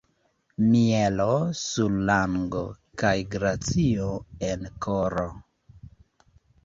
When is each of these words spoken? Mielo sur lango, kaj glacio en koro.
Mielo 0.69 1.27
sur 1.59 1.99
lango, 2.09 2.63
kaj 3.03 3.13
glacio 3.35 4.11
en 4.51 4.69
koro. 4.87 5.29